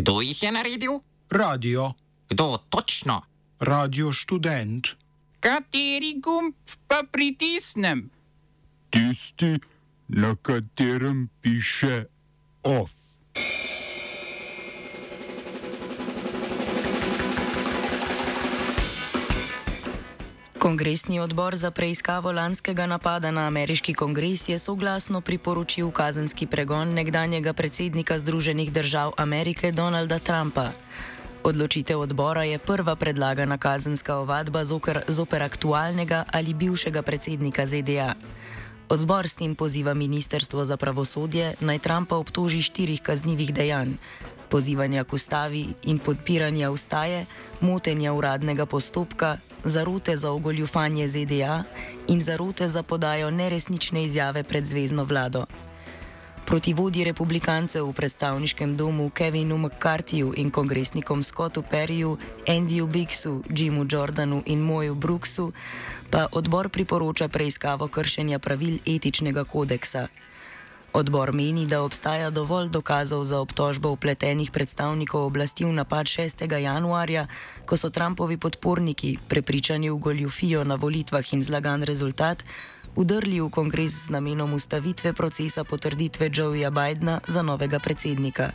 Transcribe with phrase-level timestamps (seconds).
[0.00, 0.92] Kdo jih je naredil?
[1.30, 1.92] Radio,
[2.28, 3.20] Kdo točno?
[3.60, 4.86] radio študent.
[5.40, 6.54] Kateri gumb
[6.88, 8.08] pa pritisnem?
[8.90, 9.60] Tisti,
[10.08, 12.04] na katerem piše
[12.62, 12.90] OF.
[20.60, 27.52] Kongresni odbor za preiskavo lanskega napada na ameriški kongres je soglasno priporočil kazenski pregon nekdanjega
[27.52, 30.72] predsednika Združenih držav Amerike Donalda Trumpa.
[31.44, 38.14] Odločitev odbora je prva predlagana kazenska ovadba zoper, zoper aktualnega ali bivšega predsednika ZDA.
[38.88, 43.96] Odbor s tem poziva Ministrstvo za pravosodje naj Trumpa obtoži štirih kaznjivih dejanj:
[44.48, 47.26] pozivanja k ustavi in podpiranja ustaje,
[47.60, 51.64] motenja uradnega postopka, zarote za ogoljufanje ZDA
[52.08, 55.44] in zarote za podajo neresnične izjave pred zvezdno vlado.
[56.46, 63.86] Proti vodji republikancev v predstavniškem domu Kevinu McCarthyju in kongresnikom Scottu Perryju, Andyju Bigsu, Jimu
[63.90, 65.52] Jordanu in Moju Brooksu
[66.10, 70.08] pa odbor priporoča preiskavo kršenja pravil etičnega kodeksa.
[70.92, 76.42] Odbor meni, da obstaja dovolj dokazov za obtožbo upletenih predstavnikov oblasti v napad 6.
[76.50, 77.26] januarja,
[77.62, 82.42] ko so Trumpovi podporniki, prepričani v goljufijo na volitvah in zlagan rezultat,
[82.98, 88.50] udrli v kongres z namenom ustavitve procesa potrditve Joeja Bidna za novega predsednika.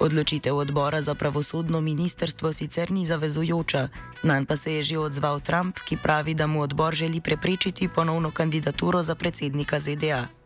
[0.00, 3.88] Odločitev odbora za pravosodno ministrstvo sicer ni zavezujoča,
[4.22, 8.30] nanj pa se je že odzval Trump, ki pravi, da mu odbor želi preprečiti ponovno
[8.30, 10.43] kandidaturo za predsednika ZDA.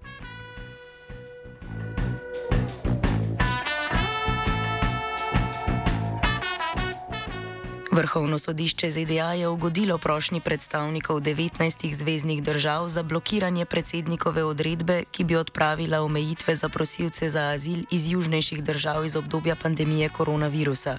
[7.99, 15.25] Vrhovno sodišče ZDA je ugodilo prošnji predstavnikov 19 zvezdnih držav za blokiranje predsednikove odredbe, ki
[15.25, 20.99] bi odpravila omejitve za prosilce za azil iz južnejših držav iz obdobja pandemije koronavirusa.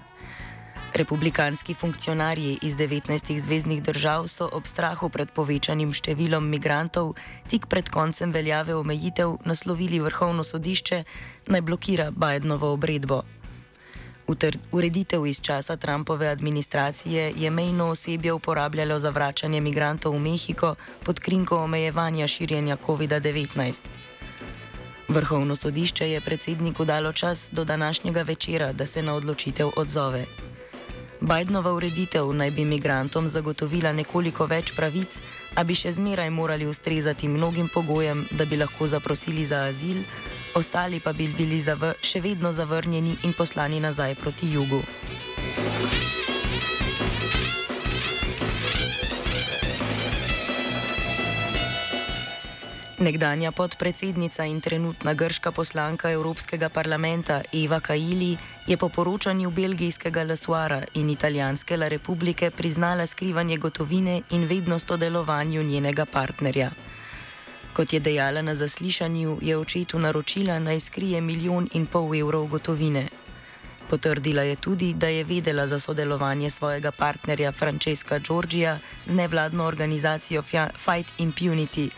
[0.93, 7.15] Republikanski funkcionarji iz 19 zvezdnih držav so ob strahu pred povečanim številom migrantov
[7.47, 11.03] tik pred koncem veljave omejitev naslovili vrhovno sodišče
[11.47, 13.23] naj blokira Bidenovo obredbo.
[14.71, 21.19] Ureditev iz časa Trumpove administracije je mejno osebje uporabljalo za vračanje migrantov v Mehiko pod
[21.19, 23.81] krinko omejevanja širjenja COVID-19.
[25.07, 30.25] Vrhovno sodišče je predsedniku dalo čas do današnjega večera, da se na odločitev odzove.
[31.21, 35.17] Bidenova ureditev naj bi migrantom zagotovila nekoliko več pravic,
[35.59, 39.99] a bi še zmeraj morali ustrezati mnogim pogojem, da bi lahko zaprosili za azil,
[40.55, 44.79] ostali pa bi bili zavr še vedno zavrnjeni in poslani nazaj proti jugu.
[52.99, 58.37] Nekdanja podpredsednica in trenutna grška poslanka Evropskega parlamenta Eva Kaili
[58.67, 64.97] je po poročanju belgijskega Lasuara in italijanske La Republike priznala skrivanje gotovine in vednost o
[64.97, 66.71] delovanju njenega partnerja.
[67.73, 73.07] Kot je dejala na zaslišanju, je očetu naročila naj skrije milijon in pol evrov gotovine.
[73.89, 80.41] Potrdila je tudi, da je vedela za sodelovanje svojega partnerja Francesca Giorgia z nevladno organizacijo
[80.41, 81.89] Fight Impunity,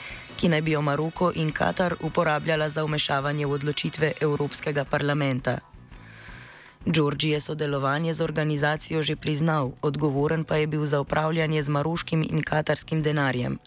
[0.42, 5.60] ki naj bi jo Maroko in Katar uporabljala za umešavanje v odločitve Evropskega parlamenta.
[6.86, 12.26] Giorgi je sodelovanje z organizacijo že priznal, odgovoren pa je bil za upravljanje z maroškim
[12.26, 13.60] in katarskim denarjem.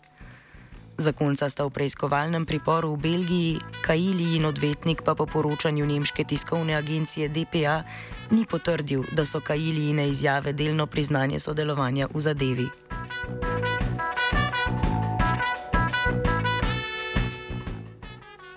[0.98, 6.74] Zakonca sta v preiskovalnem priporu v Belgiji, Kajili in odvetnik pa po poročanju nemške tiskovne
[6.74, 7.82] agencije DPA
[8.30, 12.68] ni potrdil, da so Kajili in izjave delno priznanje sodelovanja v zadevi.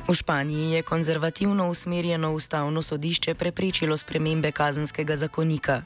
[0.08, 5.82] V Španiji je konzervativno usmerjeno ustavno sodišče preprečilo spremembe kazenskega zakonika.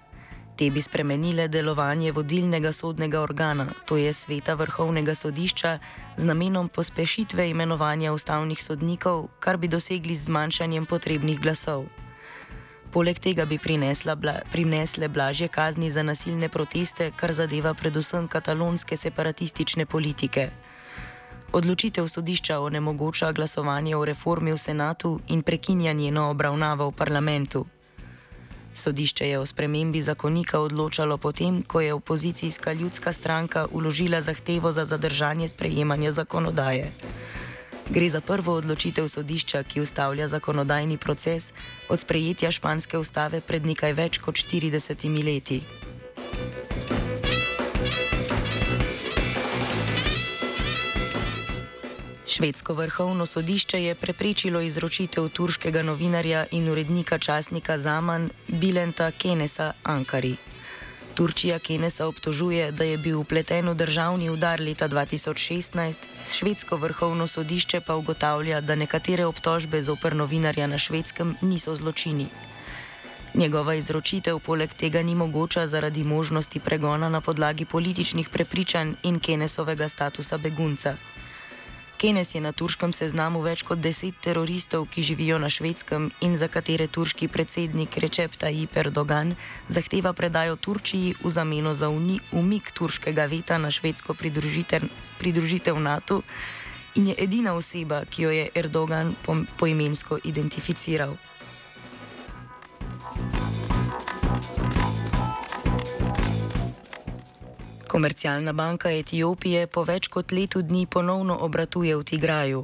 [0.57, 5.79] Te bi spremenile delovanje vodilnega sodnega organa, to je sveta vrhovnega sodišča,
[6.17, 11.85] z namenom pospešitve imenovanja ustavnih sodnikov, kar bi dosegli z zmanjšanjem potrebnih glasov.
[12.91, 13.57] Poleg tega bi
[14.17, 20.49] bla, prinesle blažje kazni za nasilne proteste, kar zadeva predvsem katalonske separatistične politike.
[21.51, 27.65] Odločitev sodišča onemogoča glasovanje o reformi v senatu in prekinja njeno obravnavo v parlamentu.
[28.73, 34.85] Sodišče je o spremembi zakonika odločalo potem, ko je opozicijska ljudska stranka uložila zahtevo za
[34.85, 36.91] zadržanje sprejemanja zakonodaje.
[37.89, 41.51] Gre za prvo odločitev sodišča, ki ustavlja zakonodajni proces
[41.89, 45.61] od sprejetja španske ustave pred nekaj več kot 40 leti.
[52.31, 60.35] Švedsko vrhovno sodišče je preprečilo izročitev turškega novinarja in urednika časnika Zaman Bilenta Kenesa Ankari.
[61.13, 67.81] Turčija Kenesa obtožuje, da je bil upleten v državni udar leta 2016, švedsko vrhovno sodišče
[67.81, 72.29] pa ugotavlja, da nekatere obtožbe zoper novinarja na švedskem niso zločini.
[73.33, 79.89] Njegova izročitev poleg tega ni mogoča zaradi možnosti pregona na podlagi političnih prepričanj in Kenesovega
[79.89, 80.95] statusa begunca.
[82.01, 86.47] Kenes je na turškem seznamu več kot deset teroristov, ki živijo na švedskem in za
[86.49, 89.35] katere turški predsednik Recep Tayyip Erdogan
[89.69, 96.23] zahteva predajo Turčiji v zameno za umik turškega veta na švedsko pridružitev NATO
[96.97, 99.13] in je edina oseba, ki jo je Erdogan
[99.61, 101.13] poimensko identificiral.
[107.91, 112.59] Komercialna banka Etiopije po več kot letu dni ponovno obratuje v Tigraju.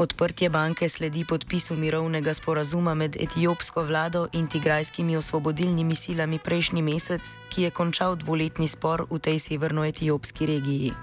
[0.00, 7.34] Odprtje banke sledi podpisu mirovnega sporazuma med etiopsko vlado in tigrajskimi osvobodilnimi silami prejšnji mesec,
[7.52, 10.94] ki je končal dvoletni spor v tej severnoetiopski regiji.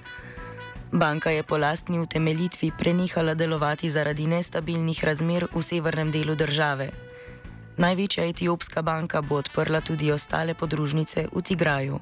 [0.92, 6.90] Banka je po lastni utemeljitvi prenehala delovati zaradi nestabilnih razmer v severnem delu države.
[7.78, 12.02] Največja etiopska banka bo odprla tudi ostale podružnice v Tigraju.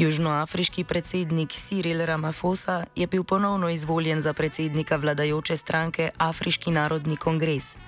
[0.00, 7.78] Južnoafriški predsednik Cyril Ramaphosa je bil ponovno izvoljen za predsednika vladajoče stranke Afriški narodni kongres.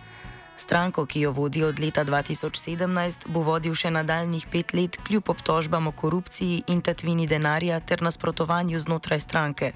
[0.56, 5.86] Stranko, ki jo vodi od leta 2017, bo vodil še nadaljnih pet let kljub obtožbam
[5.88, 9.72] o korupciji in tatvini denarja ter nasprotovanju znotraj stranke.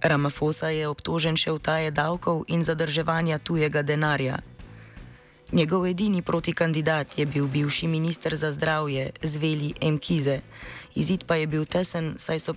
[0.00, 4.40] Ramaphosa je obtožen še utaje davkov in zadrževanja tujega denarja.
[5.52, 10.40] Njegov edini protikandidat je bil bivši minister za zdravje Zveli Mkize.
[10.94, 12.54] Izid pa je bil tesen, saj so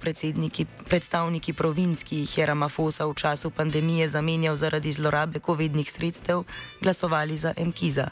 [0.90, 6.44] predstavniki provinc, ki jih je Ramafosa v času pandemije zamenjal zaradi zlorabe COVID-nih sredstev,
[6.82, 8.10] glasovali za Mkiza.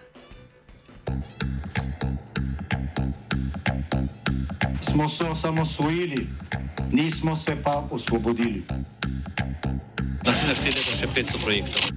[4.81, 6.27] Smo se osamosvojili,
[6.91, 8.65] nismo se pa osvobodili.
[10.25, 11.96] Naslednje število še 500 projektov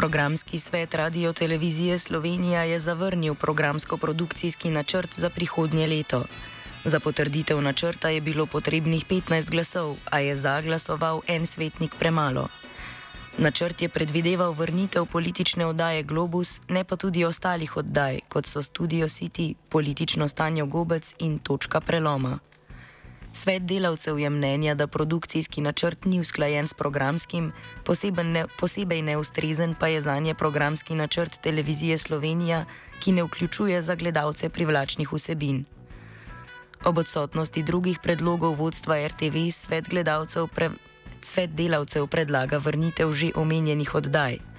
[0.00, 6.24] Programski svet Radio Televizije Slovenija je zavrnil programsko-produkcijski načrt za prihodnje leto.
[6.84, 12.48] Za potrditev načrta je bilo potrebnih 15 glasov, a je za glasoval en svetnik premalo.
[13.38, 19.08] Načrt je predvideval vrnitev politične oddaje Globus, ne pa tudi ostalih oddaj, kot so Studio
[19.08, 22.38] City, politično stanje Gobec in Točka preloma.
[23.32, 27.52] Svet delavcev je mnenja, da produkcijski načrt ni usklajen s programskim,
[28.24, 32.64] ne, posebej neustrezen pa je za nje programski načrt televizije Slovenija,
[33.00, 35.64] ki ne vključuje za gledalce privlačnih vsebin.
[36.84, 39.88] Ob odsotnosti drugih predlogov vodstva RTV svet,
[40.54, 40.70] pre,
[41.22, 44.49] svet delavcev predlaga vrnitev že omenjenih oddaj.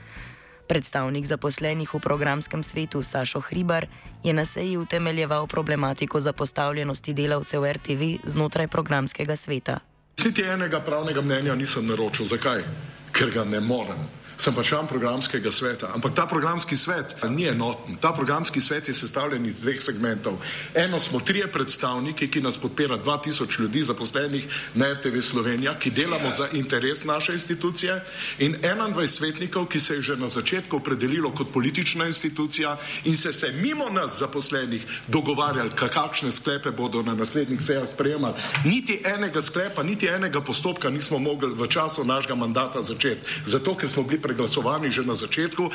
[0.71, 3.91] Predstavnik zaposlenih v programskem svetu Sašo Hribar
[4.23, 9.79] je na seji utemeljeval problematiko zapostavljenosti delavcev RTV znotraj programskega sveta.
[10.15, 12.25] Siti enega pravnega mnenja nisem naročil.
[12.25, 12.63] Zakaj?
[13.11, 13.99] Ker ga ne morem
[14.41, 15.91] sem pa član programskega sveta.
[15.93, 17.95] Ampak ta programski svet ni enoten.
[18.01, 20.39] Ta programski svet je sestavljen iz dveh segmentov.
[20.73, 26.31] Eno smo trije predstavniki, ki nas podpira 2000 ljudi zaposlenih na RTV Slovenija, ki delamo
[26.31, 28.01] za interes naše institucije
[28.39, 33.33] in 21 svetnikov, ki se je že na začetku opredelilo kot politična institucija in se
[33.33, 38.33] se mimo nas zaposlenih dogovarjali, kakšne sklepe bodo na naslednjih sejah sprejemali.
[38.65, 43.21] Niti enega sklepa, niti enega postopka nismo mogli v času našega mandata začeti.
[43.45, 45.67] Zato, ker smo bili pred preglasovani že na začetku.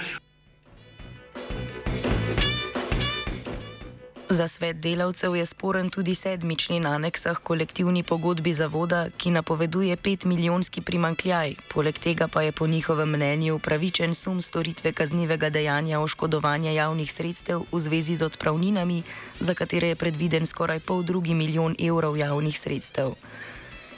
[4.26, 10.24] Za svet delavcev je sporen tudi sedmi člen aneksah kolektivni pogodbi zavoda, ki napoveduje pet
[10.24, 11.54] milijonski primankljaj.
[11.70, 17.70] Poleg tega pa je po njihovem mnenju upravičen sum storitve kaznivega dejanja oškodovanja javnih sredstev
[17.72, 19.02] v zvezi z odpravninami,
[19.40, 23.14] za katere je predviden skoraj pol drugi milijon evrov javnih sredstev.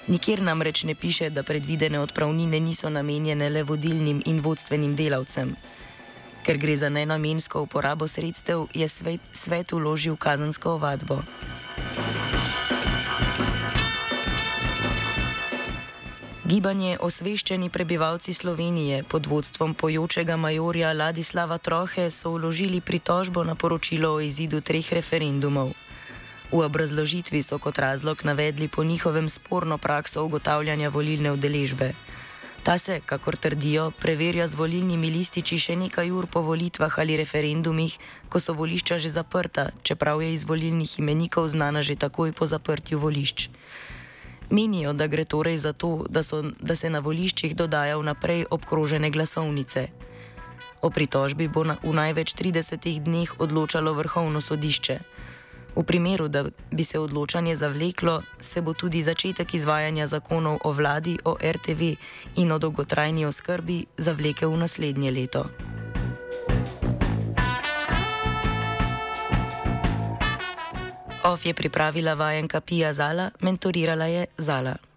[0.08, 5.52] Nikjer namreč ne piše, da predvidene odpravnine niso namenjene le vodilnim in vodstvenim delavcem.
[6.46, 11.20] Ker gre za nenamensko uporabo sredstev, je svet, svet uložil kazansko ovadbo.
[16.48, 24.14] Gibanje osveščeni prebivalci Slovenije pod vodstvom pojočega majorja Ladislava Trohe so vložili pritožbo na poročilo
[24.14, 25.76] o izidu treh referendumov.
[26.52, 31.92] V obrazložitvi so kot razlog navedli po njihovem sporno prakso ugotavljanja volilne udeležbe.
[32.62, 37.98] Ta se, kakor trdijo, preverja z volilnimi lističi še nekaj ur po volitvah ali referendumih,
[38.28, 42.98] ko so volišča že zaprta, čeprav je iz volilnih imenikov znana že takoj po zaprtju
[42.98, 43.48] volišč.
[44.50, 49.10] Menijo, da gre torej za to, da, so, da se na voliščih dodaja vnaprej obkrožene
[49.10, 49.88] glasovnice.
[50.80, 54.98] O pritožbi bo na, v največ 30 dneh odločalo vrhovno sodišče.
[55.78, 61.18] V primeru, da bi se odločanje zavleklo, se bo tudi začetek izvajanja zakonov o vladi,
[61.24, 61.94] o RTV
[62.36, 65.44] in o dolgotrajni oskrbi zavlekel v naslednje leto.
[71.24, 74.87] OF je pripravila vajenka Pija Zala, mentorirala je Zala.